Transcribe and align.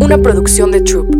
una 0.00 0.18
producción 0.18 0.70
de 0.70 0.80
Troop. 0.80 1.14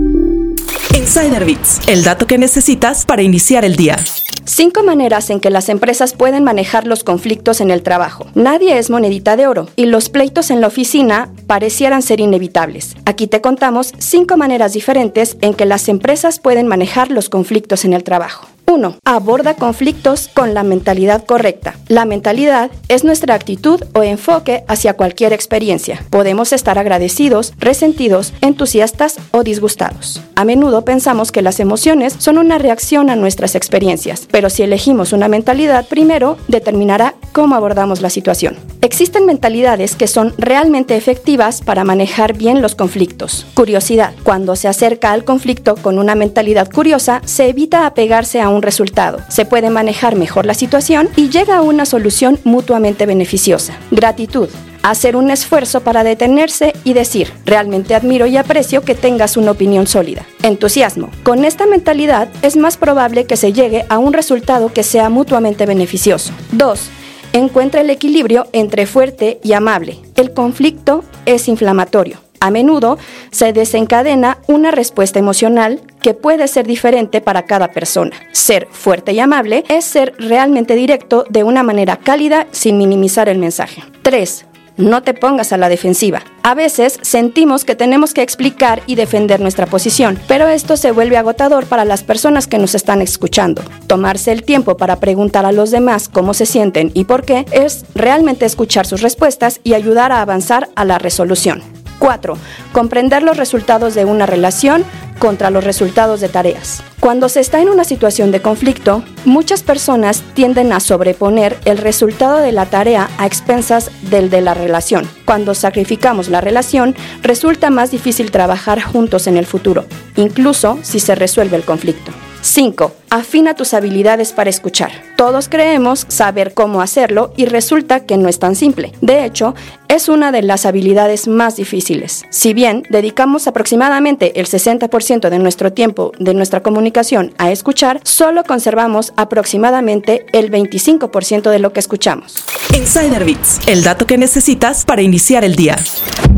Insider 0.95 1.45
Bits, 1.45 1.80
el 1.89 2.04
dato 2.04 2.26
que 2.26 2.38
necesitas 2.38 3.04
para 3.04 3.22
iniciar 3.22 3.64
el 3.64 3.76
día. 3.76 3.96
Cinco 4.45 4.83
maneras 4.83 5.30
en 5.30 5.41
que 5.41 5.50
las 5.50 5.68
empresas 5.68 6.14
pueden 6.14 6.45
manejar 6.45 6.86
los 6.86 7.02
conflictos 7.02 7.60
en 7.60 7.70
el 7.70 7.83
trabajo. 7.83 8.26
Nadie 8.34 8.78
es 8.78 8.90
monedita 8.90 9.36
de 9.36 9.46
oro 9.46 9.68
y 9.76 9.86
los 9.86 10.08
pleitos 10.08 10.50
en 10.50 10.60
la 10.60 10.68
oficina 10.68 11.32
parecieran 11.46 12.02
ser 12.02 12.20
inevitables. 12.20 12.96
Aquí 13.04 13.26
te 13.26 13.40
contamos 13.40 13.92
cinco 13.98 14.37
maneras 14.37 14.72
diferentes 14.72 15.37
en 15.40 15.54
que 15.54 15.67
las 15.67 15.88
empresas 15.88 16.39
pueden 16.39 16.69
manejar 16.69 17.11
los 17.11 17.29
conflictos 17.29 17.85
en 17.85 17.93
el 17.93 18.05
trabajo. 18.05 18.47
1. 18.77 18.99
Aborda 19.07 19.55
conflictos 19.55 20.29
con 20.33 20.53
la 20.53 20.63
mentalidad 20.63 21.25
correcta. 21.25 21.77
La 21.89 22.05
mentalidad 22.05 22.71
es 22.89 23.05
nuestra 23.05 23.35
actitud 23.35 23.83
o 23.95 24.03
enfoque 24.03 24.65
hacia 24.69 24.95
cualquier 24.95 25.33
experiencia. 25.33 26.05
Podemos 26.11 26.53
estar 26.53 26.79
agradecidos, 26.79 27.55
resentidos, 27.59 28.35
entusiastas 28.43 29.17
o 29.31 29.43
disgustados. 29.43 30.23
A 30.34 30.45
menudo 30.45 30.84
pensamos 30.84 31.33
que 31.33 31.41
las 31.41 31.59
emociones 31.59 32.17
son 32.19 32.37
una 32.37 32.59
reacción 32.59 33.09
a 33.09 33.17
nuestras 33.17 33.55
experiencias, 33.55 34.29
pero 34.31 34.51
si 34.51 34.62
elegimos 34.62 35.15
una 35.15 35.29
mentalidad, 35.29 35.89
primero 35.89 36.37
determinará 36.48 37.15
cómo 37.37 37.55
abordamos 37.55 38.01
la 38.01 38.09
situación. 38.09 38.57
Existen 38.81 39.27
mentalidades 39.27 39.95
que 39.95 40.07
son 40.07 40.33
realmente 40.39 40.97
efectivas 40.97 41.61
para 41.61 41.85
manejar 41.85 42.35
bien 42.35 42.62
los 42.62 42.75
conflictos. 42.75 43.47
Curiosidad. 43.53 44.15
Cuando 44.23 44.57
se 44.57 44.69
acerca 44.69 45.12
al 45.12 45.27
conflicto 45.27 45.75
con 45.77 45.99
una 45.99 46.15
mentalidad 46.15 46.73
curiosa, 46.73 47.21
se 47.27 47.51
evita 47.51 47.85
apegarse 47.85 48.41
a 48.41 48.49
un 48.49 48.62
resultado, 48.62 49.19
se 49.29 49.45
puede 49.45 49.69
manejar 49.69 50.17
mejor 50.17 50.47
la 50.47 50.55
situación 50.55 51.11
y 51.15 51.29
llega 51.29 51.59
a 51.59 51.61
una 51.61 51.85
solución 51.85 52.39
mutuamente 52.45 53.05
beneficiosa. 53.05 53.77
Gratitud 53.91 54.48
hacer 54.83 55.17
un 55.17 55.31
esfuerzo 55.31 55.81
para 55.81 56.05
detenerse 56.05 56.73
y 56.84 56.93
decir, 56.93 57.33
realmente 57.45 57.95
admiro 57.95 58.25
y 58.27 58.37
aprecio 58.37 58.83
que 58.83 58.95
tengas 58.95 59.37
una 59.37 59.51
opinión 59.51 59.89
sólida. 59.89 60.25
Entusiasmo. 60.43 61.11
Con 61.25 61.45
esta 61.45 61.67
mentalidad 61.67 62.28
es 62.43 62.56
más 62.56 62.77
probable 62.77 63.27
que 63.27 63.37
se 63.37 63.53
llegue 63.53 63.84
a 63.89 63.98
un 63.98 64.12
resultado 64.12 64.73
que 64.73 64.84
sea 64.84 65.11
mutuamente 65.11 65.67
beneficioso. 65.67 66.33
2 66.53 66.91
encuentra 67.39 67.81
el 67.81 67.91
equilibrio 67.91 68.47
entre 68.53 68.87
fuerte 68.87 69.41
y 69.42 69.53
amable. 69.53 69.98
El 70.17 70.33
conflicto 70.33 71.05
es 71.25 71.48
inflamatorio. 71.48 72.19
A 72.41 72.51
menudo 72.51 72.98
se 73.31 73.53
desencadena 73.53 74.39
una 74.47 74.70
respuesta 74.70 75.19
emocional 75.19 75.81
que 76.01 76.15
puede 76.15 76.48
ser 76.48 76.67
diferente 76.67 77.20
para 77.20 77.47
cada 77.47 77.73
persona. 77.73 78.17
Ser 78.33 78.69
fuerte 78.70 79.12
y 79.12 79.20
amable 79.20 79.65
es 79.69 79.84
ser 79.84 80.15
realmente 80.19 80.75
directo 80.75 81.25
de 81.31 81.45
una 81.45 81.62
manera 81.62 81.97
cálida 81.97 82.47
sin 82.51 82.78
minimizar 82.78 83.28
el 83.28 83.39
mensaje. 83.39 83.83
3. 84.03 84.45
No 84.77 85.03
te 85.03 85.15
pongas 85.15 85.53
a 85.53 85.56
la 85.56 85.69
defensiva. 85.71 86.23
A 86.47 86.55
veces 86.55 87.00
sentimos 87.02 87.64
que 87.64 87.75
tenemos 87.75 88.14
que 88.14 88.22
explicar 88.22 88.80
y 88.86 88.94
defender 88.94 89.41
nuestra 89.41 89.66
posición, 89.66 90.16
pero 90.28 90.47
esto 90.47 90.77
se 90.77 90.92
vuelve 90.92 91.16
agotador 91.16 91.66
para 91.66 91.84
las 91.84 92.05
personas 92.05 92.47
que 92.47 92.58
nos 92.58 92.77
están 92.77 93.03
escuchando. 93.03 93.64
Tomarse 93.88 94.30
el 94.30 94.44
tiempo 94.44 94.77
para 94.77 95.00
preguntar 95.00 95.44
a 95.44 95.50
los 95.50 95.72
demás 95.72 96.08
cómo 96.08 96.34
se 96.34 96.47
sienten 96.47 96.92
y 96.94 97.03
por 97.03 97.25
qué 97.25 97.47
es 97.50 97.84
realmente 97.97 98.47
escuchar 98.47 98.86
sus 98.86 99.03
respuestas 99.03 99.58
y 99.64 99.75
ayudar 99.75 100.12
a 100.12 100.20
avanzar 100.20 100.69
a 100.77 100.84
la 100.84 101.00
resolución. 101.00 101.64
4. 101.98 102.38
Comprender 102.72 103.25
los 103.25 103.38
resultados 103.38 103.97
de 103.97 104.05
una 104.05 104.27
relación 104.27 104.84
contra 105.19 105.50
los 105.50 105.64
resultados 105.64 106.20
de 106.20 106.28
tareas. 106.28 106.81
Cuando 107.07 107.29
se 107.29 107.39
está 107.39 107.61
en 107.62 107.69
una 107.69 107.85
situación 107.85 108.33
de 108.33 108.43
conflicto, 108.43 109.05
muchas 109.25 109.62
personas 109.62 110.25
tienden 110.35 110.73
a 110.73 110.81
sobreponer 110.81 111.57
el 111.65 111.79
resultado 111.79 112.39
de 112.39 112.51
la 112.51 112.67
tarea 112.67 113.09
a 113.19 113.27
expensas 113.27 113.93
del 114.11 114.29
de 114.29 114.41
la 114.41 114.55
relación. 114.55 115.09
Cuando 115.25 115.55
sacrificamos 115.55 116.29
la 116.29 116.41
relación, 116.41 116.97
resulta 117.23 117.71
más 117.71 117.93
difícil 117.93 118.33
trabajar 118.33 118.83
juntos 118.83 119.29
en 119.29 119.37
el 119.37 119.47
futuro, 119.47 119.84
incluso 120.17 120.81
si 120.83 120.99
se 120.99 121.15
resuelve 121.15 121.57
el 121.57 121.62
conflicto. 121.62 122.11
5. 122.47 122.92
Afina 123.11 123.55
tus 123.55 123.75
habilidades 123.75 124.33
para 124.33 124.50
escuchar. 124.50 124.92
Todos 125.16 125.48
creemos 125.48 126.06
saber 126.08 126.54
cómo 126.54 126.81
hacerlo 126.81 127.32
y 127.37 127.47
resulta 127.47 128.06
que 128.06 128.16
no 128.16 128.28
es 128.28 128.38
tan 128.38 128.54
simple. 128.54 128.93
De 129.00 129.25
hecho, 129.25 129.54
es 129.88 130.09
una 130.09 130.31
de 130.32 130.43
las 130.43 130.65
habilidades 130.65 131.26
más 131.26 131.56
difíciles. 131.56 132.25
Si 132.31 132.54
bien 132.54 132.84
dedicamos 132.88 133.47
aproximadamente 133.48 134.38
el 134.41 134.47
60% 134.47 135.28
de 135.28 135.38
nuestro 135.38 135.72
tiempo 135.72 136.12
de 136.19 136.34
nuestra 136.34 136.62
comunicación 136.62 137.34
a 137.38 137.50
escuchar, 137.50 138.00
solo 138.04 138.44
conservamos 138.44 139.12
aproximadamente 139.16 140.26
el 140.32 140.50
25% 140.50 141.50
de 141.50 141.59
lo 141.59 141.72
que 141.72 141.81
escuchamos. 141.81 142.44
Insider 142.75 143.25
Bits, 143.25 143.60
el 143.66 143.82
dato 143.82 144.06
que 144.06 144.19
necesitas 144.19 144.84
para 144.84 145.03
iniciar 145.03 145.44
el 145.44 145.56
día. 145.56 145.76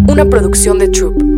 Una 0.08 0.24
producción 0.24 0.78
de 0.78 0.88
Troop. 0.88 1.37